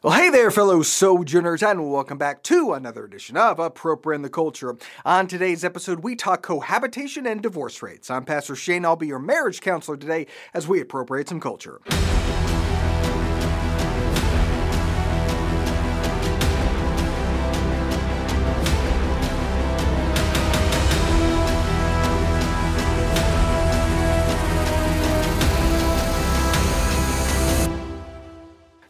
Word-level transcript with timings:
Well, 0.00 0.14
hey 0.14 0.30
there, 0.30 0.52
fellow 0.52 0.82
sojourners, 0.82 1.60
and 1.60 1.90
welcome 1.90 2.18
back 2.18 2.44
to 2.44 2.72
another 2.72 3.04
edition 3.04 3.36
of 3.36 3.58
Appropriate 3.58 4.22
the 4.22 4.30
Culture. 4.30 4.76
On 5.04 5.26
today's 5.26 5.64
episode, 5.64 6.04
we 6.04 6.14
talk 6.14 6.40
cohabitation 6.40 7.26
and 7.26 7.42
divorce 7.42 7.82
rates. 7.82 8.08
I'm 8.08 8.24
Pastor 8.24 8.54
Shane. 8.54 8.84
I'll 8.84 8.94
be 8.94 9.08
your 9.08 9.18
marriage 9.18 9.60
counselor 9.60 9.96
today 9.96 10.28
as 10.54 10.68
we 10.68 10.80
appropriate 10.80 11.28
some 11.28 11.40
culture. 11.40 11.80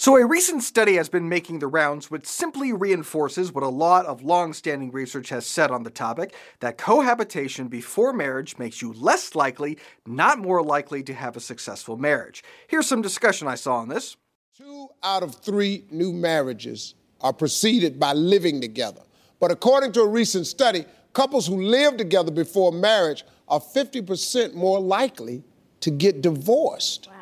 So, 0.08 0.16
a 0.16 0.24
recent 0.24 0.62
study 0.62 0.94
has 0.94 1.10
been 1.10 1.28
making 1.28 1.58
the 1.58 1.66
rounds 1.66 2.10
which 2.10 2.24
simply 2.24 2.72
reinforces 2.72 3.52
what 3.52 3.62
a 3.62 3.68
lot 3.68 4.06
of 4.06 4.22
long 4.22 4.54
standing 4.54 4.90
research 4.90 5.28
has 5.28 5.46
said 5.46 5.70
on 5.70 5.82
the 5.82 5.90
topic 5.90 6.34
that 6.60 6.78
cohabitation 6.78 7.68
before 7.68 8.14
marriage 8.14 8.56
makes 8.56 8.80
you 8.80 8.94
less 8.94 9.34
likely, 9.34 9.76
not 10.06 10.38
more 10.38 10.62
likely, 10.62 11.02
to 11.02 11.12
have 11.12 11.36
a 11.36 11.40
successful 11.40 11.98
marriage. 11.98 12.42
Here's 12.68 12.86
some 12.86 13.02
discussion 13.02 13.48
I 13.48 13.54
saw 13.54 13.76
on 13.76 13.90
this. 13.90 14.16
Two 14.56 14.88
out 15.02 15.22
of 15.22 15.34
three 15.34 15.84
new 15.90 16.14
marriages 16.14 16.94
are 17.20 17.34
preceded 17.34 18.00
by 18.00 18.14
living 18.14 18.62
together. 18.62 19.02
But 19.40 19.50
according 19.50 19.92
to 19.92 20.00
a 20.00 20.08
recent 20.08 20.46
study, 20.46 20.86
couples 21.12 21.46
who 21.46 21.60
live 21.60 21.98
together 21.98 22.30
before 22.30 22.72
marriage 22.72 23.26
are 23.46 23.60
50% 23.60 24.54
more 24.54 24.80
likely 24.80 25.44
to 25.80 25.90
get 25.90 26.22
divorced. 26.22 27.08
Wow. 27.08 27.17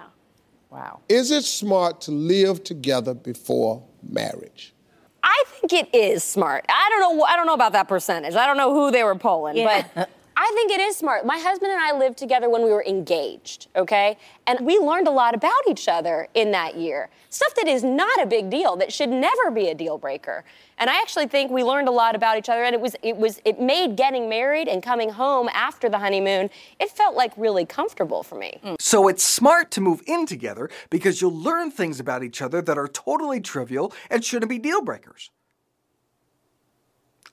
Wow. 0.77 1.01
Is 1.09 1.31
it 1.31 1.45
smart 1.45 2.03
to 2.03 2.11
live 2.11 2.63
together 2.63 3.15
before 3.15 3.83
marriage? 4.07 4.75
I 5.23 5.45
think 5.47 5.73
it 5.73 5.89
is 5.95 6.23
smart. 6.23 6.67
I 6.69 6.89
don't 6.91 7.01
know. 7.17 7.25
I 7.25 7.35
don't 7.35 7.47
know 7.47 7.55
about 7.55 7.73
that 7.73 7.89
percentage. 7.89 8.35
I 8.35 8.47
don't 8.47 8.59
know 8.59 8.75
who 8.75 8.91
they 8.91 9.03
were 9.03 9.15
polling, 9.15 9.57
Yeah. 9.57 9.87
but 9.95 10.11
I 10.39 10.53
think 10.55 10.71
it 10.71 10.81
is 10.81 10.97
smart. 10.97 11.25
My 11.25 11.39
husband 11.39 11.73
and 11.73 11.81
I 11.81 11.93
lived 11.97 12.19
together 12.19 12.51
when 12.51 12.63
we 12.63 12.71
were 12.71 12.85
engaged. 12.85 13.69
Okay, 13.75 14.19
and 14.47 14.67
we 14.67 14.79
learned 14.79 15.09
a 15.09 15.11
lot 15.11 15.35
about 15.35 15.61
each 15.69 15.89
other 15.89 16.29
in 16.35 16.51
that 16.51 16.77
year. 16.77 17.09
Stuff 17.31 17.55
that 17.55 17.67
is 17.67 17.83
not 17.83 18.23
a 18.23 18.27
big 18.27 18.51
deal. 18.51 18.77
That 18.77 18.93
should 18.93 19.09
never 19.09 19.51
be 19.51 19.69
a 19.69 19.75
deal 19.75 19.97
breaker. 19.97 20.45
And 20.79 20.91
I 20.91 21.01
actually 21.01 21.27
think 21.27 21.51
we 21.51 21.65
learned 21.65 21.89
a 21.89 21.91
lot 21.91 22.15
about 22.15 22.37
each 22.37 22.51
other, 22.51 22.65
and 22.65 22.75
it 22.75 22.81
was 22.81 22.95
it 23.03 23.17
was 23.17 23.41
it 23.47 23.61
made 23.61 23.97
getting 23.97 24.29
married 24.29 24.69
and 24.69 24.83
coming 24.83 25.09
home 25.09 25.49
after 25.55 25.89
the 25.89 25.99
honeymoon. 25.99 26.51
It 26.79 26.91
felt 26.91 27.17
like 27.17 27.33
really 27.39 27.65
comfortable 27.65 28.23
for 28.23 28.37
me. 28.37 28.61
So, 28.79 29.09
it's 29.09 29.23
smart 29.23 29.71
to 29.73 29.81
move 29.81 30.03
in 30.07 30.27
together 30.27 30.69
because 30.91 31.23
you'll 31.23 31.37
learn 31.37 31.71
things 31.71 31.99
about 31.99 32.23
each 32.23 32.43
other 32.43 32.61
that 32.61 32.77
are 32.77 32.89
totally 32.89 33.41
trivial 33.41 33.93
and 34.11 34.23
shouldn't 34.23 34.51
be 34.51 34.59
deal 34.59 34.83
breakers. 34.83 35.31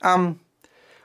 Um, 0.01 0.39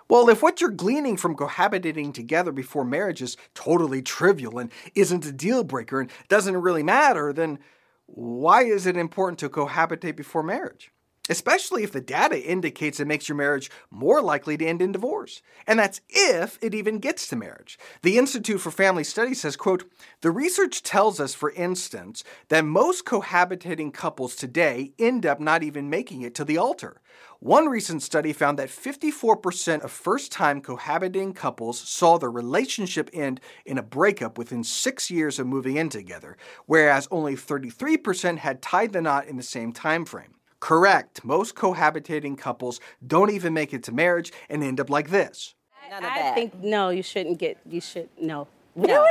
well, 0.09 0.28
if 0.28 0.42
what 0.42 0.61
you're 0.61 0.70
gleaning 0.70 1.17
from 1.17 1.37
cohabitating 1.37 2.14
together 2.14 2.53
before 2.53 2.84
marriage 2.84 3.23
is 3.23 3.37
totally 3.55 4.03
trivial 4.03 4.59
and 4.59 4.73
isn't 4.95 5.27
a 5.27 5.33
deal 5.33 5.65
breaker 5.65 6.00
and 6.00 6.11
doesn't 6.28 6.56
really 6.56 6.83
matter, 6.83 7.33
then 7.33 7.59
why 8.06 8.62
is 8.65 8.87
it 8.87 8.97
important 8.97 9.39
to 9.41 9.50
cohabitate 9.50 10.17
before 10.17 10.42
marriage? 10.42 10.91
Especially 11.29 11.83
if 11.83 11.93
the 11.93 12.01
data 12.01 12.43
indicates 12.43 13.01
it 13.01 13.07
makes 13.07 13.29
your 13.29 13.37
marriage 13.37 13.71
more 13.91 14.23
likely 14.23 14.57
to 14.57 14.67
end 14.67 14.83
in 14.83 14.93
divorce. 14.93 15.43
And 15.67 15.79
that's 15.79 16.01
if 16.09 16.59
it 16.62 16.75
even 16.75 16.98
gets 16.98 17.29
to 17.29 17.37
marriage. 17.37 17.79
The 18.03 18.19
Institute 18.19 18.61
for 18.61 18.71
Family 18.71 19.05
Studies 19.05 19.41
says, 19.41 19.56
quote, 19.56 19.84
the 20.21 20.31
research 20.31 20.83
tells 20.83 21.21
us, 21.21 21.34
for 21.34 21.51
instance, 21.53 22.25
that 22.49 22.65
most 22.65 23.05
cohabitating 23.05 23.93
couples 23.93 24.34
today 24.34 24.93
end 24.99 25.27
up 25.27 25.41
not 25.41 25.62
even 25.62 25.91
making 25.91 26.23
it 26.23 26.34
to 26.37 26.45
the 26.45 26.59
altar. 26.59 27.01
One 27.41 27.69
recent 27.69 28.03
study 28.03 28.33
found 28.33 28.59
that 28.59 28.69
54% 28.69 29.83
of 29.83 29.93
first 29.93 30.33
time 30.33 30.61
cohabiting 30.61 31.34
couples 31.34 31.79
saw 31.79 32.19
their 32.19 32.31
relationship 32.31 33.11
end 33.12 33.41
in 33.65 33.78
a 33.78 33.83
breakup 33.83 34.37
within 34.38 34.65
six 34.65 35.09
years 35.09 35.38
of 35.38 35.47
moving 35.47 35.77
in 35.77 35.88
together, 35.88 36.37
whereas 36.67 37.06
only 37.12 37.37
33% 37.37 38.38
had 38.38 38.61
tied 38.61 38.93
the 38.93 39.00
knot 39.00 39.27
in 39.27 39.37
the 39.37 39.43
same 39.44 39.72
time 39.72 40.05
frame. 40.05 40.34
Correct, 40.60 41.24
most 41.24 41.54
cohabitating 41.54 42.36
couples 42.36 42.80
don't 43.06 43.30
even 43.30 43.54
make 43.54 43.72
it 43.72 43.82
to 43.84 43.92
marriage 43.92 44.32
and 44.48 44.62
end 44.64 44.80
up 44.80 44.91
like 44.91 45.10
this. 45.10 45.54
None 45.91 46.04
of 46.04 46.10
I 46.10 46.19
that. 46.19 46.34
think 46.34 46.54
no, 46.56 46.91
you 46.91 47.02
shouldn't 47.02 47.38
get. 47.38 47.58
You 47.66 47.80
should 47.80 48.08
no. 48.20 48.46
Really? 48.74 49.08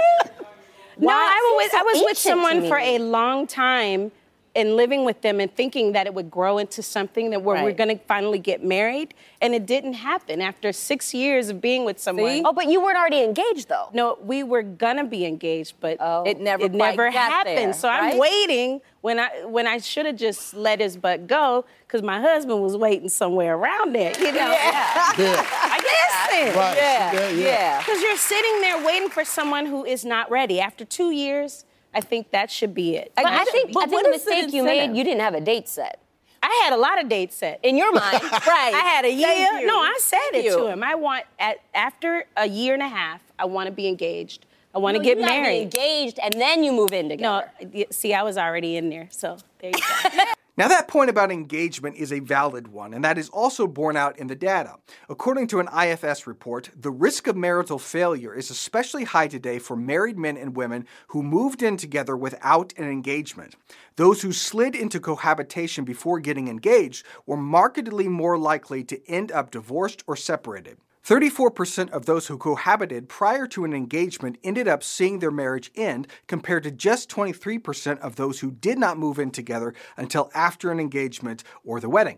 No, 0.99 1.09
I 1.09 1.55
was 1.57 1.73
It 1.73 1.79
I 1.79 1.83
was 1.83 2.03
with 2.05 2.17
someone 2.17 2.67
for 2.67 2.77
a 2.77 2.99
long 2.99 3.47
time 3.47 4.11
and 4.57 4.75
living 4.75 5.05
with 5.05 5.21
them 5.21 5.39
and 5.39 5.53
thinking 5.55 5.91
that 5.93 6.07
it 6.07 6.13
would 6.13 6.29
grow 6.31 6.57
into 6.57 6.81
something 6.81 7.29
that 7.29 7.41
where 7.43 7.57
we're 7.61 7.67
Right. 7.67 7.77
going 7.77 7.97
to 7.97 8.03
finally 8.05 8.39
get 8.39 8.63
married, 8.63 9.13
and 9.39 9.53
it 9.53 9.65
didn't 9.67 9.93
happen 9.93 10.41
after 10.41 10.73
six 10.73 11.13
years 11.13 11.49
of 11.49 11.61
being 11.61 11.85
with 11.85 11.99
someone. 11.99 12.41
Oh, 12.43 12.51
but 12.51 12.67
you 12.67 12.81
weren't 12.81 12.97
already 12.97 13.21
engaged 13.23 13.69
though. 13.69 13.87
No, 13.93 14.17
we 14.21 14.43
were 14.43 14.63
gonna 14.63 15.03
be 15.05 15.25
engaged, 15.25 15.75
but 15.79 15.97
Oh. 16.01 16.23
It 16.25 16.39
never 16.39 16.65
it 16.65 16.73
never 16.73 17.09
happened. 17.11 17.57
there, 17.57 17.73
so 17.73 17.87
I'm 17.87 18.17
waiting 18.17 18.81
when 19.01 19.19
I 19.19 19.29
when 19.45 19.67
I 19.67 19.77
should 19.77 20.05
have 20.07 20.15
just 20.17 20.53
let 20.55 20.79
his 20.79 20.97
butt 20.97 21.27
go 21.27 21.63
because 21.85 22.01
my 22.01 22.19
husband 22.19 22.61
was 22.61 22.75
waiting 22.75 23.09
somewhere 23.09 23.55
around 23.55 23.93
there. 23.93 24.13
You 24.19 24.31
know, 24.31 24.49
Yeah. 24.51 25.13
I 25.17 25.77
listen. 25.77 26.57
Right. 26.59 26.77
Yeah, 26.77 27.13
Yeah, 27.13 27.29
yeah. 27.29 27.45
yeah. 27.47 27.77
Because 27.79 28.01
you're 28.01 28.17
sitting 28.17 28.61
there 28.61 28.83
waiting 28.83 29.09
for 29.09 29.23
someone 29.23 29.67
who 29.67 29.85
is 29.85 30.03
not 30.03 30.29
ready. 30.31 30.59
After 30.59 30.83
two 30.83 31.11
years, 31.11 31.63
I 31.97 32.01
think 32.01 32.29
that 32.31 32.51
should 32.51 32.73
be 32.75 32.95
it. 32.95 33.11
But 33.15 33.25
I 33.25 33.39
But 33.39 33.47
think, 33.49 33.69
I 33.75 33.81
think 33.81 33.91
what 33.91 34.03
the 34.03 34.09
mistake 34.11 34.53
you 34.53 34.63
made, 34.63 34.95
you 34.95 35.03
didn't 35.03 35.21
have 35.21 35.33
a 35.33 35.41
date 35.41 35.67
set. 35.67 35.99
I 36.43 36.61
had 36.63 36.71
a 36.73 36.77
lot 36.77 37.01
of 37.01 37.09
dates 37.09 37.35
set. 37.35 37.59
In 37.63 37.75
your 37.75 37.91
mind. 37.91 38.21
Right. 38.31 38.73
I 38.73 38.83
had 38.93 39.03
a 39.05 39.09
Thank 39.09 39.19
year. 39.61 39.67
No, 39.67 39.79
I 39.79 39.97
said 39.99 40.19
Thank 40.31 40.45
it 40.45 40.51
to 40.55 40.67
him. 40.67 40.83
I 40.83 40.93
want 40.93 41.25
at 41.39 41.57
after 41.73 42.25
a 42.37 42.47
year 42.47 42.75
and 42.75 42.83
a 42.83 42.87
half, 42.87 43.21
I 43.39 43.45
want 43.45 43.65
to 43.67 43.71
be 43.73 43.87
engaged. 43.87 44.45
I 44.75 44.77
want 44.77 44.95
to 44.95 44.99
No, 44.99 45.03
get 45.05 45.17
you 45.17 45.23
gotta 45.23 45.33
be 45.35 45.41
married. 45.41 45.61
engaged, 45.63 46.19
and 46.19 46.33
then 46.39 46.63
you 46.63 46.71
move 46.71 46.91
in 46.93 47.09
together. 47.09 47.49
No, 47.73 47.83
see, 47.89 48.13
I 48.13 48.21
was 48.21 48.37
already 48.37 48.77
in 48.77 48.89
there, 48.89 49.07
so 49.09 49.37
there 49.59 49.71
you 49.71 49.81
go. 50.13 50.23
Now, 50.57 50.67
that 50.69 50.87
point 50.87 51.11
about 51.11 51.31
engagement 51.31 51.97
is 51.97 52.11
a 52.11 52.19
valid 52.19 52.69
one, 52.69 52.91
and 52.95 53.03
that 53.03 53.19
is 53.19 53.29
also 53.29 53.67
borne 53.67 53.95
out 53.95 54.17
in 54.17 54.25
the 54.25 54.35
data. 54.35 54.77
According 55.07 55.45
to 55.47 55.59
an 55.59 55.67
IFS 55.67 56.25
report, 56.25 56.71
the 56.75 56.89
risk 56.89 57.27
of 57.27 57.35
marital 57.35 57.77
failure 57.77 58.33
is 58.33 58.49
especially 58.49 59.03
high 59.03 59.27
today 59.27 59.59
for 59.59 59.75
married 59.75 60.17
men 60.17 60.35
and 60.35 60.55
women 60.55 60.87
who 61.09 61.21
moved 61.21 61.61
in 61.61 61.77
together 61.77 62.17
without 62.17 62.73
an 62.75 62.89
engagement. 62.89 63.55
Those 63.97 64.23
who 64.23 64.33
slid 64.33 64.73
into 64.73 64.99
cohabitation 64.99 65.85
before 65.85 66.19
getting 66.19 66.47
engaged 66.47 67.05
were 67.27 67.37
markedly 67.37 68.07
more 68.07 68.35
likely 68.35 68.83
to 68.85 69.07
end 69.07 69.31
up 69.31 69.51
divorced 69.51 70.03
or 70.07 70.15
separated. 70.15 70.79
34% 71.07 71.89
of 71.91 72.05
those 72.05 72.27
who 72.27 72.37
cohabited 72.37 73.07
prior 73.07 73.47
to 73.47 73.63
an 73.63 73.73
engagement 73.73 74.37
ended 74.43 74.67
up 74.67 74.83
seeing 74.83 75.19
their 75.19 75.31
marriage 75.31 75.71
end, 75.73 76.05
compared 76.27 76.63
to 76.63 76.71
just 76.71 77.09
23% 77.09 77.97
of 77.99 78.17
those 78.17 78.41
who 78.41 78.51
did 78.51 78.77
not 78.77 78.97
move 78.97 79.17
in 79.17 79.31
together 79.31 79.73
until 79.95 80.29
after 80.35 80.69
an 80.69 80.81
engagement 80.81 81.45
or 81.63 81.79
the 81.79 81.87
wedding. 81.87 82.17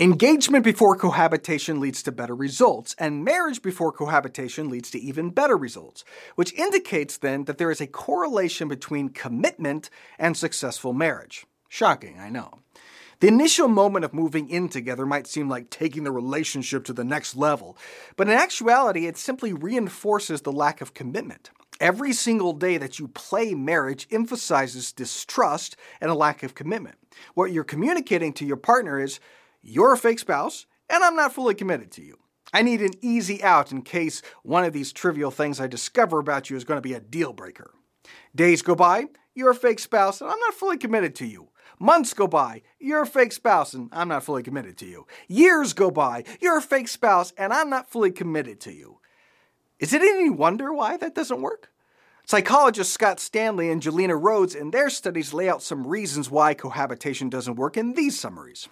Engagement 0.00 0.64
before 0.64 0.96
cohabitation 0.96 1.78
leads 1.78 2.02
to 2.02 2.10
better 2.10 2.34
results, 2.34 2.96
and 2.98 3.24
marriage 3.24 3.62
before 3.62 3.92
cohabitation 3.92 4.68
leads 4.68 4.90
to 4.90 4.98
even 4.98 5.30
better 5.30 5.56
results, 5.56 6.04
which 6.34 6.52
indicates 6.54 7.16
then 7.18 7.44
that 7.44 7.58
there 7.58 7.70
is 7.70 7.80
a 7.80 7.86
correlation 7.86 8.66
between 8.66 9.08
commitment 9.08 9.88
and 10.18 10.36
successful 10.36 10.92
marriage. 10.92 11.46
Shocking, 11.68 12.18
I 12.18 12.30
know. 12.30 12.58
The 13.20 13.28
initial 13.28 13.68
moment 13.68 14.04
of 14.04 14.12
moving 14.12 14.50
in 14.50 14.68
together 14.68 15.06
might 15.06 15.26
seem 15.26 15.48
like 15.48 15.70
taking 15.70 16.04
the 16.04 16.12
relationship 16.12 16.84
to 16.84 16.92
the 16.92 17.04
next 17.04 17.34
level, 17.34 17.78
but 18.16 18.28
in 18.28 18.34
actuality, 18.34 19.06
it 19.06 19.16
simply 19.16 19.54
reinforces 19.54 20.42
the 20.42 20.52
lack 20.52 20.82
of 20.82 20.92
commitment. 20.92 21.50
Every 21.80 22.12
single 22.12 22.52
day 22.52 22.76
that 22.76 22.98
you 22.98 23.08
play 23.08 23.54
marriage 23.54 24.06
emphasizes 24.10 24.92
distrust 24.92 25.76
and 26.00 26.10
a 26.10 26.14
lack 26.14 26.42
of 26.42 26.54
commitment. 26.54 26.96
What 27.32 27.52
you're 27.52 27.64
communicating 27.64 28.34
to 28.34 28.44
your 28.44 28.56
partner 28.56 29.00
is, 29.00 29.18
you're 29.62 29.94
a 29.94 29.98
fake 29.98 30.18
spouse, 30.18 30.66
and 30.90 31.02
I'm 31.02 31.16
not 31.16 31.32
fully 31.32 31.54
committed 31.54 31.90
to 31.92 32.02
you. 32.02 32.18
I 32.52 32.62
need 32.62 32.82
an 32.82 32.92
easy 33.00 33.42
out 33.42 33.72
in 33.72 33.82
case 33.82 34.20
one 34.42 34.64
of 34.64 34.72
these 34.74 34.92
trivial 34.92 35.30
things 35.30 35.58
I 35.58 35.66
discover 35.66 36.18
about 36.18 36.50
you 36.50 36.56
is 36.56 36.64
going 36.64 36.78
to 36.78 36.88
be 36.88 36.94
a 36.94 37.00
deal 37.00 37.32
breaker. 37.32 37.72
Days 38.34 38.62
go 38.62 38.74
by, 38.74 39.06
you're 39.34 39.50
a 39.50 39.54
fake 39.54 39.78
spouse, 39.78 40.20
and 40.20 40.30
I'm 40.30 40.38
not 40.40 40.54
fully 40.54 40.76
committed 40.76 41.14
to 41.16 41.26
you. 41.26 41.48
Months 41.78 42.14
go 42.14 42.26
by, 42.26 42.62
you're 42.78 43.02
a 43.02 43.06
fake 43.06 43.32
spouse, 43.32 43.74
and 43.74 43.90
I'm 43.92 44.08
not 44.08 44.24
fully 44.24 44.42
committed 44.42 44.78
to 44.78 44.86
you. 44.86 45.06
Years 45.28 45.74
go 45.74 45.90
by, 45.90 46.24
you're 46.40 46.58
a 46.58 46.62
fake 46.62 46.88
spouse, 46.88 47.32
and 47.36 47.52
I'm 47.52 47.68
not 47.68 47.90
fully 47.90 48.10
committed 48.10 48.60
to 48.60 48.72
you. 48.72 48.98
Is 49.78 49.92
it 49.92 50.00
any 50.00 50.30
wonder 50.30 50.72
why 50.72 50.96
that 50.96 51.14
doesn't 51.14 51.42
work? 51.42 51.70
Psychologists 52.24 52.94
Scott 52.94 53.20
Stanley 53.20 53.70
and 53.70 53.82
Galena 53.82 54.14
Rhoades 54.14 54.56
in 54.56 54.70
their 54.70 54.88
studies 54.88 55.34
lay 55.34 55.48
out 55.48 55.62
some 55.62 55.86
reasons 55.86 56.30
why 56.30 56.54
cohabitation 56.54 57.28
doesn't 57.28 57.56
work 57.56 57.76
in 57.76 57.92
these 57.92 58.18
summaries. 58.18 58.68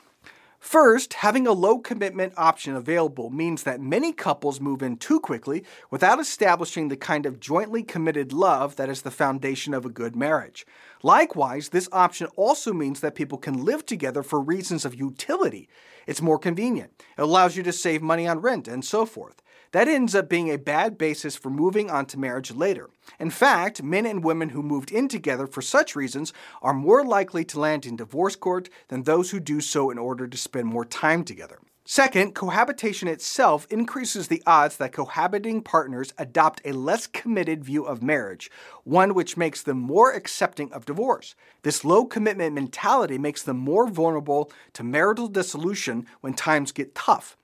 First, 0.64 1.12
having 1.12 1.46
a 1.46 1.52
low 1.52 1.78
commitment 1.78 2.32
option 2.38 2.75
available 2.75 3.28
means 3.28 3.64
that 3.64 3.82
many 3.82 4.14
couples 4.14 4.62
move 4.62 4.82
in 4.82 4.96
too 4.96 5.20
quickly 5.20 5.62
without 5.90 6.19
establishing 6.19 6.88
the 6.88 6.96
kind 6.96 7.26
of 7.26 7.38
jointly 7.38 7.82
committed 7.82 8.32
love 8.32 8.76
that 8.76 8.88
is 8.88 9.02
the 9.02 9.11
foundation 9.11 9.75
of 9.75 9.84
a 9.84 9.90
good 9.90 10.16
marriage. 10.16 10.66
Likewise, 11.02 11.69
this 11.69 11.87
option 11.93 12.28
also 12.34 12.72
means 12.72 13.00
that 13.00 13.14
people 13.14 13.37
can 13.37 13.62
live 13.62 13.84
together 13.84 14.22
for 14.22 14.40
reasons 14.40 14.87
of 14.87 14.94
utility. 14.94 15.69
It's 16.06 16.22
more 16.22 16.38
convenient, 16.38 16.93
it 17.19 17.20
allows 17.20 17.58
you 17.58 17.62
to 17.62 17.72
save 17.72 18.00
money 18.00 18.26
on 18.26 18.40
rent, 18.40 18.66
and 18.66 18.82
so 18.82 19.05
forth. 19.05 19.43
That 19.75 19.88
ends 19.88 20.15
up 20.15 20.29
being 20.29 20.53
a 20.53 20.56
bad 20.56 20.97
basis 20.97 21.35
for 21.35 21.50
moving 21.50 21.91
on 21.91 22.06
to 22.06 22.17
marriage 22.17 22.53
later. 22.53 22.91
In 23.19 23.29
fact, 23.29 23.82
men 23.82 24.06
and 24.06 24.23
women 24.23 24.50
who 24.50 24.62
moved 24.62 24.93
in 24.93 25.09
together 25.09 25.49
for 25.49 25.62
such 25.62 25.97
reasons 25.97 26.32
are 26.62 26.73
more 26.73 27.05
likely 27.05 27.44
to 27.47 27.59
land 27.59 27.85
in 27.85 27.97
divorce 27.97 28.37
court 28.37 28.69
than 28.87 29.03
those 29.03 29.32
who 29.32 29.41
do 29.41 29.61
so 29.61 29.91
in 29.91 29.99
order 29.99 30.29
to 30.29 30.37
spend 30.37 30.69
more 30.69 30.85
time 30.85 31.25
together. 31.25 31.59
Second, 31.85 32.37
cohabitation 32.37 33.09
itself 33.09 33.67
increases 33.69 34.29
the 34.29 34.44
odds 34.47 34.76
that 34.76 34.93
cohabiting 34.93 35.61
partners 35.61 36.15
adopt 36.19 36.61
a 36.65 36.71
less 36.71 37.09
committed 37.09 37.65
view 37.65 37.85
of 37.85 38.00
marriage, 38.00 38.53
one 38.85 39.12
which 39.12 39.37
makes 39.37 39.61
them 39.61 39.81
more 39.81 40.12
accepting 40.12 40.73
of 40.73 40.87
divorce. 40.87 41.35
This 41.65 41.85
low 41.85 42.05
commitment 42.05 42.55
mentality 42.55 43.19
makes 43.19 43.43
them 43.43 43.56
more 43.56 43.88
vulnerable 43.88 44.53
to 44.75 44.85
marital 44.85 45.26
dissolution 45.26 46.06
when 46.21 46.35
times 46.35 46.71
get 46.71 46.94
tough. 46.94 47.37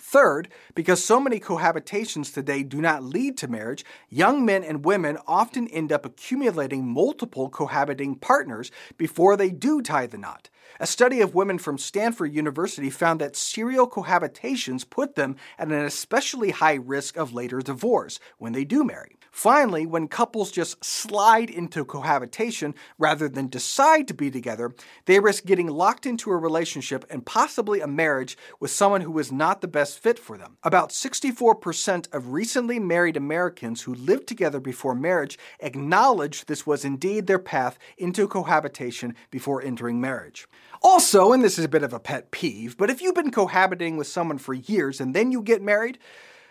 Third, 0.00 0.48
because 0.74 1.04
so 1.04 1.20
many 1.20 1.38
cohabitations 1.38 2.32
today 2.32 2.62
do 2.62 2.80
not 2.80 3.04
lead 3.04 3.36
to 3.38 3.48
marriage, 3.48 3.84
young 4.08 4.46
men 4.46 4.64
and 4.64 4.84
women 4.84 5.18
often 5.26 5.68
end 5.68 5.92
up 5.92 6.06
accumulating 6.06 6.88
multiple 6.88 7.50
cohabiting 7.50 8.14
partners 8.14 8.70
before 8.96 9.36
they 9.36 9.50
do 9.50 9.82
tie 9.82 10.06
the 10.06 10.16
knot. 10.16 10.48
A 10.80 10.86
study 10.86 11.20
of 11.20 11.34
women 11.34 11.58
from 11.58 11.76
Stanford 11.76 12.32
University 12.32 12.88
found 12.88 13.20
that 13.20 13.36
serial 13.36 13.88
cohabitations 13.88 14.88
put 14.88 15.16
them 15.16 15.36
at 15.58 15.68
an 15.68 15.84
especially 15.84 16.50
high 16.50 16.76
risk 16.76 17.18
of 17.18 17.34
later 17.34 17.60
divorce 17.60 18.18
when 18.38 18.54
they 18.54 18.64
do 18.64 18.82
marry. 18.82 19.16
Finally, 19.30 19.86
when 19.86 20.08
couples 20.08 20.50
just 20.50 20.84
slide 20.84 21.48
into 21.48 21.84
cohabitation 21.84 22.74
rather 22.98 23.28
than 23.28 23.48
decide 23.48 24.08
to 24.08 24.14
be 24.14 24.30
together, 24.30 24.74
they 25.06 25.20
risk 25.20 25.44
getting 25.44 25.68
locked 25.68 26.06
into 26.06 26.30
a 26.30 26.36
relationship 26.36 27.04
and 27.10 27.24
possibly 27.24 27.80
a 27.80 27.86
marriage 27.86 28.36
with 28.58 28.70
someone 28.70 29.00
who 29.02 29.18
is 29.18 29.30
not 29.30 29.60
the 29.60 29.68
best 29.68 29.98
fit 29.98 30.18
for 30.18 30.36
them. 30.36 30.56
About 30.62 30.90
64% 30.90 32.12
of 32.12 32.32
recently 32.32 32.78
married 32.78 33.16
Americans 33.16 33.82
who 33.82 33.94
lived 33.94 34.26
together 34.26 34.60
before 34.60 34.94
marriage 34.94 35.38
acknowledged 35.60 36.46
this 36.46 36.66
was 36.66 36.84
indeed 36.84 37.26
their 37.26 37.38
path 37.38 37.78
into 37.96 38.26
cohabitation 38.26 39.14
before 39.30 39.62
entering 39.62 40.00
marriage. 40.00 40.48
Also, 40.82 41.32
and 41.32 41.44
this 41.44 41.58
is 41.58 41.64
a 41.64 41.68
bit 41.68 41.82
of 41.82 41.92
a 41.92 42.00
pet 42.00 42.30
peeve, 42.30 42.76
but 42.76 42.90
if 42.90 43.02
you've 43.02 43.14
been 43.14 43.30
cohabiting 43.30 43.96
with 43.96 44.06
someone 44.06 44.38
for 44.38 44.54
years 44.54 45.00
and 45.00 45.14
then 45.14 45.30
you 45.30 45.42
get 45.42 45.62
married, 45.62 45.98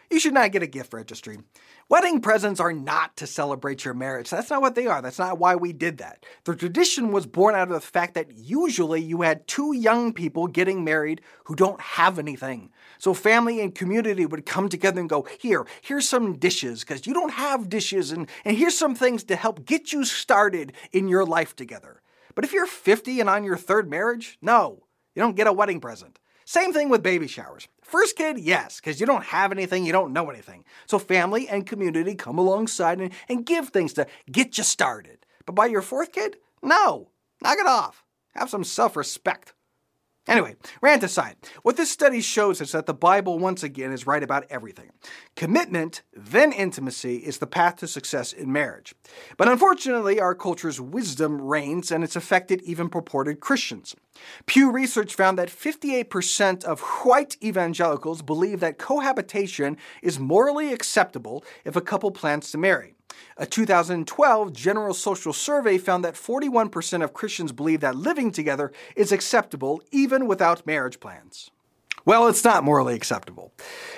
you 0.09 0.19
should 0.19 0.33
not 0.33 0.51
get 0.51 0.63
a 0.63 0.67
gift 0.67 0.93
registry. 0.93 1.37
Wedding 1.87 2.21
presents 2.21 2.59
are 2.59 2.73
not 2.73 3.15
to 3.17 3.27
celebrate 3.27 3.85
your 3.85 3.93
marriage. 3.93 4.29
That's 4.29 4.49
not 4.49 4.61
what 4.61 4.75
they 4.75 4.87
are. 4.87 5.01
That's 5.01 5.19
not 5.19 5.39
why 5.39 5.55
we 5.55 5.73
did 5.73 5.99
that. 5.99 6.25
The 6.43 6.55
tradition 6.55 7.11
was 7.11 7.25
born 7.25 7.55
out 7.55 7.67
of 7.67 7.73
the 7.73 7.79
fact 7.79 8.13
that 8.15 8.37
usually 8.37 9.01
you 9.01 9.21
had 9.21 9.47
two 9.47 9.75
young 9.75 10.13
people 10.13 10.47
getting 10.47 10.83
married 10.83 11.21
who 11.45 11.55
don't 11.55 11.81
have 11.81 12.19
anything. 12.19 12.71
So 12.97 13.13
family 13.13 13.61
and 13.61 13.73
community 13.73 14.25
would 14.25 14.45
come 14.45 14.69
together 14.69 14.99
and 14.99 15.09
go, 15.09 15.27
Here, 15.39 15.65
here's 15.81 16.07
some 16.07 16.37
dishes, 16.37 16.81
because 16.81 17.07
you 17.07 17.13
don't 17.13 17.33
have 17.33 17.69
dishes, 17.69 18.11
and, 18.11 18.29
and 18.45 18.57
here's 18.57 18.77
some 18.77 18.95
things 18.95 19.23
to 19.25 19.35
help 19.35 19.65
get 19.65 19.93
you 19.93 20.05
started 20.05 20.73
in 20.91 21.07
your 21.07 21.25
life 21.25 21.55
together. 21.55 22.01
But 22.35 22.45
if 22.45 22.53
you're 22.53 22.67
50 22.67 23.19
and 23.19 23.29
on 23.29 23.43
your 23.43 23.57
third 23.57 23.89
marriage, 23.89 24.37
no, 24.41 24.83
you 25.15 25.21
don't 25.21 25.35
get 25.35 25.47
a 25.47 25.53
wedding 25.53 25.79
present. 25.81 26.19
Same 26.49 26.73
thing 26.73 26.89
with 26.89 27.03
baby 27.03 27.27
showers. 27.27 27.67
First 27.83 28.15
kid, 28.15 28.39
yes, 28.39 28.79
because 28.79 28.99
you 28.99 29.05
don't 29.05 29.25
have 29.25 29.51
anything, 29.51 29.85
you 29.85 29.91
don't 29.91 30.11
know 30.11 30.31
anything. 30.31 30.65
So 30.87 30.97
family 30.97 31.47
and 31.47 31.63
community 31.63 32.15
come 32.15 32.39
alongside 32.39 32.99
and, 32.99 33.13
and 33.29 33.45
give 33.45 33.69
things 33.69 33.93
to 33.93 34.07
get 34.31 34.57
you 34.57 34.63
started. 34.63 35.27
But 35.45 35.53
by 35.53 35.67
your 35.67 35.83
fourth 35.83 36.11
kid, 36.11 36.37
no, 36.63 37.11
knock 37.39 37.59
it 37.59 37.67
off. 37.67 38.03
Have 38.33 38.49
some 38.49 38.63
self 38.63 38.95
respect. 38.95 39.53
Anyway, 40.29 40.55
rant 40.79 41.01
aside, 41.01 41.35
what 41.63 41.75
this 41.75 41.89
study 41.89 42.21
shows 42.21 42.61
is 42.61 42.71
that 42.73 42.85
the 42.85 42.93
Bible 42.93 43.39
once 43.39 43.63
again 43.63 43.91
is 43.91 44.05
right 44.05 44.21
about 44.21 44.45
everything. 44.51 44.91
Commitment, 45.35 46.03
then 46.13 46.53
intimacy, 46.53 47.15
is 47.15 47.39
the 47.39 47.47
path 47.47 47.77
to 47.77 47.87
success 47.87 48.31
in 48.31 48.53
marriage. 48.53 48.93
But 49.37 49.47
unfortunately, 49.47 50.19
our 50.19 50.35
culture's 50.35 50.79
wisdom 50.79 51.41
reigns 51.41 51.91
and 51.91 52.03
it's 52.03 52.15
affected 52.15 52.61
even 52.61 52.89
purported 52.89 53.39
Christians. 53.39 53.95
Pew 54.45 54.71
Research 54.71 55.15
found 55.15 55.39
that 55.39 55.49
58% 55.49 56.63
of 56.63 56.81
white 56.81 57.35
evangelicals 57.43 58.21
believe 58.21 58.59
that 58.59 58.77
cohabitation 58.77 59.77
is 60.03 60.19
morally 60.19 60.71
acceptable 60.71 61.43
if 61.65 61.75
a 61.75 61.81
couple 61.81 62.11
plans 62.11 62.51
to 62.51 62.59
marry. 62.59 62.93
A 63.37 63.45
2012 63.45 64.53
General 64.53 64.93
Social 64.93 65.33
Survey 65.33 65.77
found 65.77 66.03
that 66.03 66.15
41% 66.15 67.03
of 67.03 67.13
Christians 67.13 67.51
believe 67.51 67.81
that 67.81 67.95
living 67.95 68.31
together 68.31 68.71
is 68.95 69.11
acceptable 69.11 69.81
even 69.91 70.27
without 70.27 70.65
marriage 70.65 70.99
plans. 70.99 71.51
Well, 72.05 72.27
it's 72.27 72.43
not 72.43 72.63
morally 72.63 72.95
acceptable. 72.95 73.53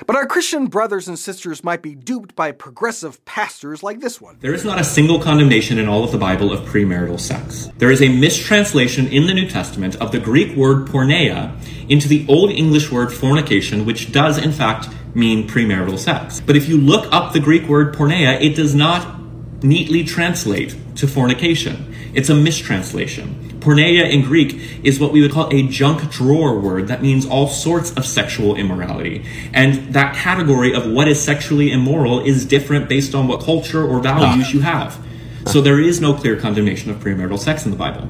But 0.05 0.15
our 0.15 0.25
Christian 0.25 0.67
brothers 0.67 1.07
and 1.07 1.17
sisters 1.17 1.63
might 1.63 1.81
be 1.81 1.95
duped 1.95 2.35
by 2.35 2.51
progressive 2.51 3.23
pastors 3.25 3.83
like 3.83 3.99
this 3.99 4.19
one. 4.19 4.37
There 4.41 4.53
is 4.53 4.65
not 4.65 4.79
a 4.79 4.83
single 4.83 5.19
condemnation 5.19 5.77
in 5.77 5.87
all 5.87 6.03
of 6.03 6.11
the 6.11 6.17
Bible 6.17 6.51
of 6.51 6.61
premarital 6.67 7.19
sex. 7.19 7.69
There 7.77 7.91
is 7.91 8.01
a 8.01 8.09
mistranslation 8.09 9.07
in 9.07 9.27
the 9.27 9.33
New 9.33 9.47
Testament 9.47 9.95
of 9.97 10.11
the 10.11 10.19
Greek 10.19 10.55
word 10.55 10.87
porneia 10.87 11.55
into 11.89 12.07
the 12.07 12.25
Old 12.27 12.51
English 12.51 12.91
word 12.91 13.13
fornication, 13.13 13.85
which 13.85 14.11
does 14.11 14.37
in 14.37 14.51
fact 14.51 14.89
mean 15.13 15.47
premarital 15.47 15.99
sex. 15.99 16.41
But 16.41 16.55
if 16.55 16.67
you 16.67 16.77
look 16.77 17.11
up 17.13 17.33
the 17.33 17.39
Greek 17.39 17.67
word 17.67 17.93
porneia, 17.93 18.41
it 18.41 18.55
does 18.55 18.73
not 18.73 19.19
neatly 19.63 20.03
translate 20.03 20.75
to 20.95 21.07
fornication. 21.07 21.93
It's 22.13 22.29
a 22.29 22.35
mistranslation. 22.35 23.40
Porneia 23.61 24.09
in 24.09 24.23
Greek 24.23 24.59
is 24.83 24.99
what 24.99 25.11
we 25.11 25.21
would 25.21 25.31
call 25.31 25.53
a 25.53 25.67
junk 25.67 26.11
drawer 26.11 26.59
word 26.59 26.87
that 26.87 27.01
means 27.01 27.25
all 27.27 27.47
sorts 27.47 27.91
of 27.93 28.05
sexual 28.05 28.55
immorality. 28.55 29.23
And 29.53 29.93
that 29.93 30.15
category 30.15 30.73
of 30.73 30.89
what 30.89 31.07
is 31.07 31.21
sexually 31.21 31.71
immoral 31.71 32.19
is 32.19 32.45
different 32.45 32.89
based 32.89 33.13
on 33.13 33.27
what 33.27 33.41
culture 33.41 33.87
or 33.87 33.99
values 33.99 34.47
ah. 34.47 34.51
you 34.51 34.61
have. 34.61 34.99
So 35.45 35.61
there 35.61 35.79
is 35.79 36.01
no 36.01 36.13
clear 36.13 36.39
condemnation 36.39 36.91
of 36.91 36.97
premarital 36.97 37.39
sex 37.39 37.65
in 37.65 37.71
the 37.71 37.77
Bible. 37.77 38.07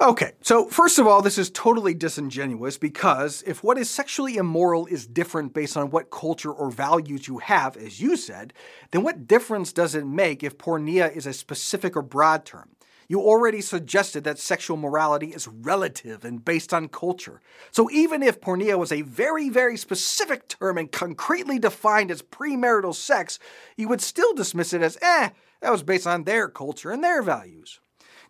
Okay, 0.00 0.32
so 0.42 0.66
first 0.66 1.00
of 1.00 1.08
all, 1.08 1.22
this 1.22 1.38
is 1.38 1.50
totally 1.50 1.92
disingenuous 1.92 2.78
because 2.78 3.42
if 3.46 3.64
what 3.64 3.78
is 3.78 3.90
sexually 3.90 4.36
immoral 4.36 4.86
is 4.86 5.08
different 5.08 5.52
based 5.52 5.76
on 5.76 5.90
what 5.90 6.10
culture 6.10 6.52
or 6.52 6.70
values 6.70 7.26
you 7.26 7.38
have, 7.38 7.76
as 7.76 8.00
you 8.00 8.16
said, 8.16 8.52
then 8.92 9.02
what 9.02 9.26
difference 9.26 9.72
does 9.72 9.96
it 9.96 10.06
make 10.06 10.44
if 10.44 10.56
porneia 10.56 11.14
is 11.14 11.26
a 11.26 11.32
specific 11.32 11.96
or 11.96 12.02
broad 12.02 12.44
term? 12.44 12.68
You 13.10 13.22
already 13.22 13.62
suggested 13.62 14.24
that 14.24 14.38
sexual 14.38 14.76
morality 14.76 15.28
is 15.28 15.48
relative 15.48 16.26
and 16.26 16.44
based 16.44 16.74
on 16.74 16.88
culture. 16.88 17.40
So 17.70 17.90
even 17.90 18.22
if 18.22 18.40
porneia 18.40 18.78
was 18.78 18.92
a 18.92 19.00
very, 19.00 19.48
very 19.48 19.78
specific 19.78 20.46
term 20.46 20.76
and 20.76 20.92
concretely 20.92 21.58
defined 21.58 22.10
as 22.10 22.20
premarital 22.20 22.94
sex, 22.94 23.38
you 23.78 23.88
would 23.88 24.02
still 24.02 24.34
dismiss 24.34 24.74
it 24.74 24.82
as, 24.82 24.98
eh, 25.00 25.30
that 25.60 25.72
was 25.72 25.82
based 25.82 26.06
on 26.06 26.24
their 26.24 26.48
culture 26.48 26.90
and 26.90 27.02
their 27.02 27.22
values. 27.22 27.80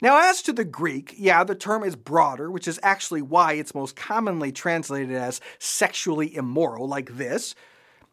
Now, 0.00 0.30
as 0.30 0.42
to 0.42 0.52
the 0.52 0.64
Greek, 0.64 1.12
yeah, 1.18 1.42
the 1.42 1.56
term 1.56 1.82
is 1.82 1.96
broader, 1.96 2.48
which 2.48 2.68
is 2.68 2.78
actually 2.84 3.20
why 3.20 3.54
it's 3.54 3.74
most 3.74 3.96
commonly 3.96 4.52
translated 4.52 5.10
as 5.10 5.40
sexually 5.58 6.36
immoral, 6.36 6.86
like 6.86 7.16
this. 7.16 7.56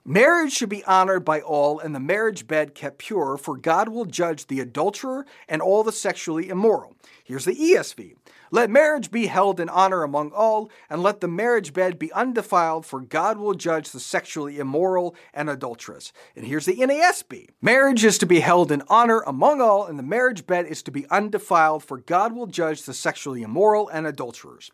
Marriage 0.07 0.53
should 0.53 0.69
be 0.69 0.83
honored 0.83 1.25
by 1.25 1.41
all, 1.41 1.79
and 1.79 1.95
the 1.95 1.99
marriage 1.99 2.45
bed 2.45 2.75
kept 2.75 2.99
pure, 2.99 3.37
for 3.37 3.57
God 3.57 3.89
will 3.89 4.05
judge 4.05 4.45
the 4.45 4.59
adulterer 4.59 5.25
and 5.49 5.63
all 5.63 5.83
the 5.83 5.91
sexually 5.91 6.47
immoral. 6.47 6.95
Here's 7.23 7.45
the 7.45 7.55
ESV. 7.55 8.13
Let 8.51 8.69
marriage 8.69 9.11
be 9.11 9.27
held 9.27 9.59
in 9.59 9.69
honor 9.69 10.03
among 10.03 10.31
all, 10.31 10.69
and 10.89 11.01
let 11.01 11.21
the 11.21 11.27
marriage 11.27 11.73
bed 11.73 11.97
be 11.97 12.11
undefiled, 12.13 12.85
for 12.85 13.01
God 13.01 13.37
will 13.37 13.53
judge 13.53 13.91
the 13.91 13.99
sexually 13.99 14.59
immoral 14.59 15.15
and 15.33 15.49
adulterous. 15.49 16.13
And 16.35 16.45
here's 16.45 16.65
the 16.65 16.75
NASB 16.75 17.49
Marriage 17.61 18.03
is 18.03 18.17
to 18.19 18.25
be 18.25 18.39
held 18.39 18.71
in 18.71 18.83
honor 18.87 19.21
among 19.21 19.61
all, 19.61 19.85
and 19.85 19.97
the 19.97 20.03
marriage 20.03 20.45
bed 20.45 20.65
is 20.65 20.83
to 20.83 20.91
be 20.91 21.07
undefiled, 21.09 21.83
for 21.83 21.97
God 21.97 22.33
will 22.33 22.47
judge 22.47 22.83
the 22.83 22.93
sexually 22.93 23.41
immoral 23.41 23.89
and 23.89 24.05
adulterers. 24.05 24.71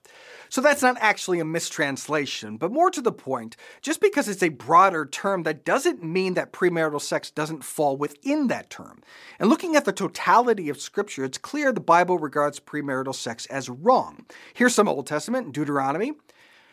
So 0.50 0.60
that's 0.60 0.82
not 0.82 0.98
actually 1.00 1.40
a 1.40 1.46
mistranslation, 1.46 2.58
but 2.58 2.72
more 2.72 2.92
to 2.92 3.02
the 3.02 3.12
point, 3.12 3.56
just 3.82 4.02
because 4.02 4.28
it's 4.28 4.44
a 4.44 4.50
broader 4.50 5.06
term, 5.06 5.44
that 5.44 5.64
doesn't 5.64 6.04
mean 6.04 6.34
that 6.34 6.52
premarital 6.52 7.02
sex 7.02 7.32
doesn't 7.32 7.64
fall 7.64 7.96
within 7.96 8.48
that 8.48 8.70
term. 8.70 9.02
And 9.40 9.50
looking 9.50 9.76
at 9.76 9.86
the 9.86 9.94
totality 9.94 10.68
of 10.70 10.82
Scripture, 10.82 11.24
it's 11.24 11.38
clear 11.38 11.72
the 11.72 11.80
Bible 11.80 12.18
regards 12.18 12.60
premarital 12.60 13.16
sex 13.16 13.48
as 13.62 13.70
wrong. 13.70 14.26
Here's 14.54 14.74
some 14.74 14.88
Old 14.88 15.06
Testament, 15.06 15.54
Deuteronomy. 15.54 16.14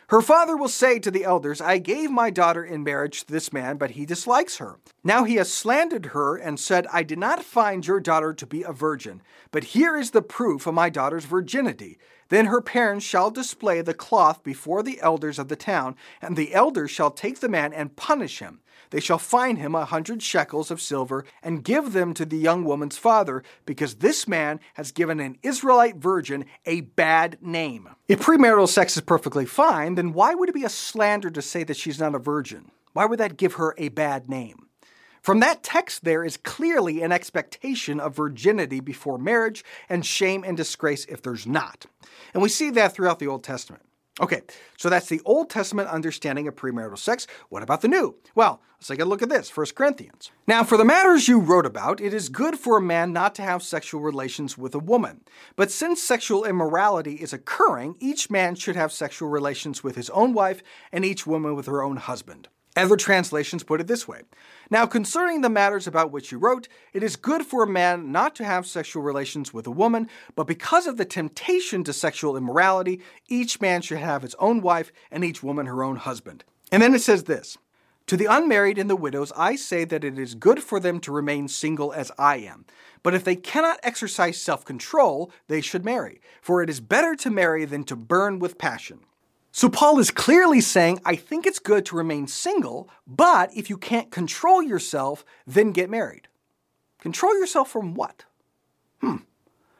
Her 0.08 0.22
father 0.22 0.56
will 0.56 0.68
say 0.68 0.98
to 1.00 1.10
the 1.10 1.24
elders, 1.24 1.60
I 1.60 1.76
gave 1.76 2.10
my 2.10 2.30
daughter 2.30 2.64
in 2.64 2.82
marriage 2.82 3.26
to 3.26 3.32
this 3.32 3.52
man, 3.52 3.76
but 3.76 3.90
he 3.90 4.06
dislikes 4.06 4.56
her. 4.56 4.78
Now 5.04 5.24
he 5.24 5.34
has 5.34 5.52
slandered 5.52 6.06
her 6.06 6.34
and 6.34 6.58
said, 6.58 6.86
I 6.90 7.02
did 7.02 7.18
not 7.18 7.44
find 7.44 7.86
your 7.86 8.00
daughter 8.00 8.32
to 8.32 8.46
be 8.46 8.62
a 8.62 8.72
virgin, 8.72 9.20
but 9.50 9.64
here 9.64 9.98
is 9.98 10.12
the 10.12 10.22
proof 10.22 10.66
of 10.66 10.72
my 10.72 10.88
daughter's 10.88 11.26
virginity. 11.26 11.98
Then 12.28 12.46
her 12.46 12.60
parents 12.60 13.04
shall 13.04 13.30
display 13.30 13.80
the 13.80 13.94
cloth 13.94 14.42
before 14.42 14.82
the 14.82 15.00
elders 15.00 15.38
of 15.38 15.48
the 15.48 15.56
town, 15.56 15.96
and 16.20 16.36
the 16.36 16.54
elders 16.54 16.90
shall 16.90 17.10
take 17.10 17.40
the 17.40 17.48
man 17.48 17.72
and 17.72 17.96
punish 17.96 18.40
him. 18.40 18.60
They 18.90 19.00
shall 19.00 19.18
fine 19.18 19.56
him 19.56 19.74
a 19.74 19.84
hundred 19.84 20.22
shekels 20.22 20.70
of 20.70 20.80
silver 20.80 21.24
and 21.42 21.64
give 21.64 21.92
them 21.92 22.14
to 22.14 22.24
the 22.24 22.38
young 22.38 22.64
woman's 22.64 22.96
father, 22.96 23.42
because 23.66 23.96
this 23.96 24.26
man 24.26 24.60
has 24.74 24.92
given 24.92 25.20
an 25.20 25.36
Israelite 25.42 25.96
virgin 25.96 26.46
a 26.64 26.82
bad 26.82 27.38
name. 27.42 27.88
If 28.08 28.20
premarital 28.20 28.68
sex 28.68 28.96
is 28.96 29.02
perfectly 29.02 29.44
fine, 29.44 29.94
then 29.94 30.12
why 30.12 30.34
would 30.34 30.48
it 30.48 30.54
be 30.54 30.64
a 30.64 30.70
slander 30.70 31.30
to 31.30 31.42
say 31.42 31.64
that 31.64 31.76
she's 31.76 32.00
not 32.00 32.14
a 32.14 32.18
virgin? 32.18 32.70
Why 32.92 33.04
would 33.04 33.20
that 33.20 33.36
give 33.36 33.54
her 33.54 33.74
a 33.76 33.88
bad 33.88 34.28
name? 34.28 34.67
From 35.22 35.40
that 35.40 35.62
text, 35.62 36.04
there 36.04 36.24
is 36.24 36.36
clearly 36.36 37.02
an 37.02 37.12
expectation 37.12 38.00
of 38.00 38.16
virginity 38.16 38.80
before 38.80 39.18
marriage 39.18 39.64
and 39.88 40.04
shame 40.04 40.44
and 40.44 40.56
disgrace 40.56 41.04
if 41.06 41.22
there's 41.22 41.46
not. 41.46 41.86
And 42.34 42.42
we 42.42 42.48
see 42.48 42.70
that 42.70 42.94
throughout 42.94 43.18
the 43.18 43.28
Old 43.28 43.44
Testament. 43.44 43.82
Okay, 44.20 44.42
so 44.76 44.90
that's 44.90 45.08
the 45.08 45.20
Old 45.24 45.48
Testament 45.48 45.88
understanding 45.88 46.48
of 46.48 46.56
premarital 46.56 46.98
sex. 46.98 47.28
What 47.50 47.62
about 47.62 47.82
the 47.82 47.88
New? 47.88 48.16
Well, 48.34 48.60
let's 48.72 48.88
take 48.88 48.98
a 48.98 49.04
look 49.04 49.22
at 49.22 49.28
this 49.28 49.56
1 49.56 49.66
Corinthians. 49.76 50.32
Now, 50.48 50.64
for 50.64 50.76
the 50.76 50.84
matters 50.84 51.28
you 51.28 51.38
wrote 51.38 51.66
about, 51.66 52.00
it 52.00 52.12
is 52.12 52.28
good 52.28 52.58
for 52.58 52.76
a 52.76 52.82
man 52.82 53.12
not 53.12 53.36
to 53.36 53.42
have 53.42 53.62
sexual 53.62 54.00
relations 54.00 54.58
with 54.58 54.74
a 54.74 54.80
woman. 54.80 55.20
But 55.54 55.70
since 55.70 56.02
sexual 56.02 56.44
immorality 56.44 57.14
is 57.14 57.32
occurring, 57.32 57.94
each 58.00 58.28
man 58.28 58.56
should 58.56 58.74
have 58.74 58.90
sexual 58.90 59.28
relations 59.28 59.84
with 59.84 59.94
his 59.94 60.10
own 60.10 60.32
wife 60.32 60.64
and 60.90 61.04
each 61.04 61.24
woman 61.24 61.54
with 61.54 61.66
her 61.66 61.80
own 61.80 61.98
husband. 61.98 62.48
Other 62.78 62.96
translations 62.96 63.64
put 63.64 63.80
it 63.80 63.88
this 63.88 64.06
way 64.06 64.22
Now, 64.70 64.86
concerning 64.86 65.40
the 65.40 65.50
matters 65.50 65.86
about 65.86 66.12
which 66.12 66.30
you 66.30 66.38
wrote, 66.38 66.68
it 66.92 67.02
is 67.02 67.16
good 67.16 67.44
for 67.44 67.62
a 67.62 67.68
man 67.68 68.12
not 68.12 68.34
to 68.36 68.44
have 68.44 68.66
sexual 68.66 69.02
relations 69.02 69.52
with 69.52 69.66
a 69.66 69.72
woman, 69.72 70.08
but 70.36 70.46
because 70.46 70.86
of 70.86 70.96
the 70.96 71.04
temptation 71.04 71.82
to 71.84 71.92
sexual 71.92 72.36
immorality, 72.36 73.00
each 73.28 73.60
man 73.60 73.82
should 73.82 73.98
have 73.98 74.22
his 74.22 74.36
own 74.38 74.60
wife 74.60 74.92
and 75.10 75.24
each 75.24 75.42
woman 75.42 75.66
her 75.66 75.82
own 75.82 75.96
husband. 75.96 76.44
And 76.70 76.82
then 76.82 76.94
it 76.94 77.02
says 77.02 77.24
this 77.24 77.58
To 78.06 78.16
the 78.16 78.26
unmarried 78.26 78.78
and 78.78 78.88
the 78.88 78.96
widows, 78.96 79.32
I 79.36 79.56
say 79.56 79.84
that 79.84 80.04
it 80.04 80.18
is 80.18 80.34
good 80.34 80.62
for 80.62 80.78
them 80.78 81.00
to 81.00 81.12
remain 81.12 81.48
single 81.48 81.92
as 81.92 82.12
I 82.16 82.36
am. 82.36 82.64
But 83.02 83.14
if 83.14 83.24
they 83.24 83.36
cannot 83.36 83.80
exercise 83.82 84.40
self 84.40 84.64
control, 84.64 85.32
they 85.48 85.60
should 85.60 85.84
marry, 85.84 86.20
for 86.40 86.62
it 86.62 86.70
is 86.70 86.80
better 86.80 87.16
to 87.16 87.30
marry 87.30 87.64
than 87.64 87.84
to 87.84 87.96
burn 87.96 88.38
with 88.38 88.58
passion. 88.58 89.00
So 89.50 89.68
Paul 89.68 89.98
is 89.98 90.10
clearly 90.10 90.60
saying, 90.60 91.00
I 91.04 91.16
think 91.16 91.46
it's 91.46 91.58
good 91.58 91.86
to 91.86 91.96
remain 91.96 92.26
single, 92.26 92.88
but 93.06 93.50
if 93.56 93.70
you 93.70 93.76
can't 93.76 94.10
control 94.10 94.62
yourself, 94.62 95.24
then 95.46 95.72
get 95.72 95.90
married. 95.90 96.28
Control 97.00 97.38
yourself 97.38 97.70
from 97.70 97.94
what? 97.94 98.24
Hmm. 99.00 99.16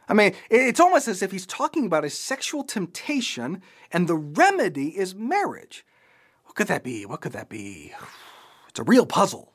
I 0.09 0.15
mean, 0.15 0.35
it's 0.51 0.81
almost 0.81 1.07
as 1.07 1.23
if 1.23 1.33
he's 1.33 1.47
talking 1.47 1.85
about 1.85 2.05
a 2.05 2.11
sexual 2.11 2.65
temptation 2.65 3.61
and 3.93 4.09
the 4.09 4.17
remedy 4.17 4.97
is 4.97 5.15
marriage. 5.15 5.85
What 6.45 6.55
could 6.55 6.69
that 6.69 6.83
be? 6.83 7.05
What 7.05 7.21
could 7.21 7.33
that 7.33 7.49
be? 7.49 7.93
It's 8.69 8.79
a 8.81 8.85
real 8.85 9.07
puzzle. 9.07 9.55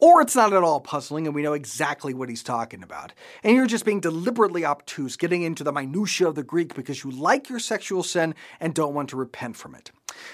Or 0.00 0.22
it's 0.22 0.36
not 0.36 0.52
at 0.52 0.62
all 0.62 0.80
puzzling 0.80 1.26
and 1.26 1.34
we 1.34 1.42
know 1.42 1.54
exactly 1.54 2.14
what 2.14 2.28
he's 2.28 2.42
talking 2.42 2.82
about. 2.82 3.12
And 3.42 3.56
you're 3.56 3.66
just 3.66 3.84
being 3.84 4.00
deliberately 4.00 4.64
obtuse, 4.64 5.16
getting 5.16 5.42
into 5.42 5.64
the 5.64 5.72
minutiae 5.72 6.28
of 6.28 6.36
the 6.36 6.44
Greek 6.44 6.74
because 6.74 7.02
you 7.02 7.10
like 7.10 7.48
your 7.48 7.58
sexual 7.58 8.02
sin 8.02 8.34
and 8.60 8.74
don't 8.74 8.94
want 8.94 9.10
to 9.10 9.16
repent 9.16 9.56
from 9.56 9.74
it. 9.74 9.90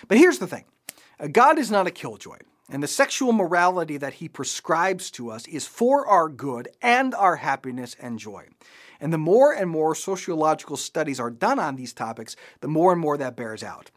But 0.06 0.18
here's 0.18 0.38
the 0.38 0.46
thing 0.46 0.64
God 1.32 1.58
is 1.58 1.70
not 1.70 1.86
a 1.86 1.90
killjoy. 1.90 2.38
And 2.70 2.82
the 2.82 2.88
sexual 2.88 3.32
morality 3.32 3.98
that 3.98 4.14
he 4.14 4.28
prescribes 4.28 5.10
to 5.12 5.30
us 5.30 5.46
is 5.46 5.66
for 5.66 6.06
our 6.06 6.30
good 6.30 6.68
and 6.80 7.14
our 7.14 7.36
happiness 7.36 7.94
and 8.00 8.18
joy. 8.18 8.48
And 9.00 9.12
the 9.12 9.18
more 9.18 9.52
and 9.52 9.68
more 9.68 9.94
sociological 9.94 10.78
studies 10.78 11.20
are 11.20 11.30
done 11.30 11.58
on 11.58 11.76
these 11.76 11.92
topics, 11.92 12.36
the 12.60 12.68
more 12.68 12.92
and 12.92 13.00
more 13.00 13.18
that 13.18 13.36
bears 13.36 13.62
out. 13.62 13.90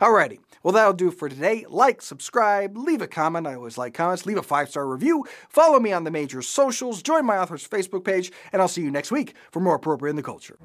Alrighty, 0.00 0.38
well, 0.62 0.72
that'll 0.72 0.92
do 0.92 1.10
for 1.10 1.28
today. 1.28 1.64
Like, 1.68 2.02
subscribe, 2.02 2.76
leave 2.76 3.02
a 3.02 3.06
comment. 3.06 3.46
I 3.46 3.54
always 3.54 3.78
like 3.78 3.94
comments. 3.94 4.26
Leave 4.26 4.38
a 4.38 4.42
five 4.42 4.68
star 4.68 4.86
review. 4.86 5.24
Follow 5.48 5.80
me 5.80 5.92
on 5.92 6.04
the 6.04 6.10
major 6.10 6.42
socials. 6.42 7.02
Join 7.02 7.24
my 7.26 7.38
author's 7.38 7.66
Facebook 7.66 8.04
page. 8.04 8.32
And 8.52 8.62
I'll 8.62 8.68
see 8.68 8.82
you 8.82 8.90
next 8.90 9.10
week 9.10 9.34
for 9.50 9.60
more 9.60 9.76
Appropriate 9.76 10.10
in 10.10 10.16
the 10.16 10.22
Culture. 10.22 10.58